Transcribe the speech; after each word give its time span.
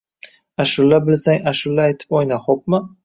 Ashula 0.63 0.99
bilsang, 1.09 1.39
ashula 1.53 1.85
aytib 1.89 2.17
o‘yna, 2.21 2.41
xo‘pmi? 2.47 2.81